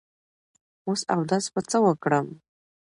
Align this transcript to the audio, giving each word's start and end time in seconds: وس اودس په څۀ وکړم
وس 0.87 1.01
اودس 1.13 1.45
په 1.53 1.59
څۀ 1.69 1.77
وکړم 1.83 2.27